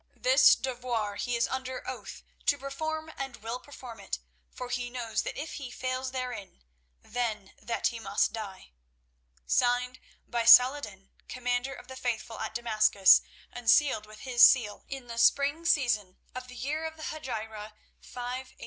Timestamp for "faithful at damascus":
11.95-13.21